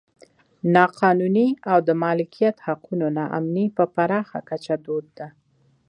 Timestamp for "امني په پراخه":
3.37-4.39